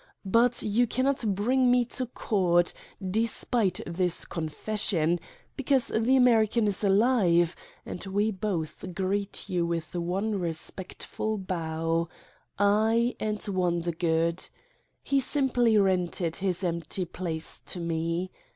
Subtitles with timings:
[0.25, 2.73] But you cannot bring me to court
[3.07, 5.19] despite this confession,
[5.55, 12.09] because the American is ALIVE, and we both greet you with one respectful bow:
[12.57, 14.43] I and Wonder good.
[15.03, 18.31] He simply rented his empty place to me.